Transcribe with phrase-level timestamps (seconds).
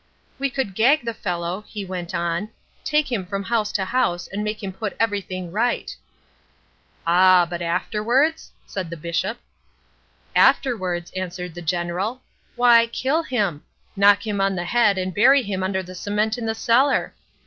[0.39, 2.49] "'We could gag the fellow,' he went on,
[2.83, 5.95] 'take him from house to house and make him put everything right.'
[7.05, 9.37] "'Ah, but afterwards?' said the Bishop.
[10.35, 12.19] "'Afterwards,' answered the General,
[12.55, 13.61] 'why kill him!
[13.95, 17.13] Knock him on the head and bury him under the cement in the cellar.